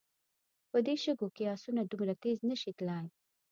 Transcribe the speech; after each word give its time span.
په 0.71 0.77
دې 0.85 0.95
شګو 1.03 1.27
کې 1.35 1.51
آسونه 1.53 1.81
دومره 1.83 2.13
تېز 2.23 2.37
نه 2.49 2.55
شي 2.61 2.71
تلای. 2.77 3.05